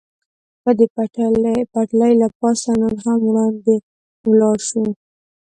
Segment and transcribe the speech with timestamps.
[0.63, 0.81] که د
[1.73, 3.75] پټلۍ له پاسه نور هم وړاندې
[4.29, 4.83] ولاړ شو.